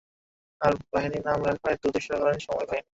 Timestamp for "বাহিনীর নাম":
0.91-1.39